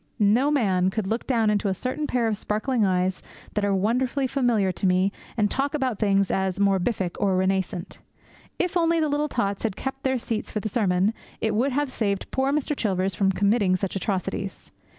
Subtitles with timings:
[0.17, 3.21] No man could look down into a certain pair of sparkling eyes
[3.53, 7.99] that are wonderfully familiar to me and talk about things as 'morbific' or 'renascent.'
[8.57, 11.91] If only the little tots had kept their seats for the sermon, it would have
[11.91, 12.75] saved poor Mr.
[12.75, 14.71] Chilvers from committing such atrocities.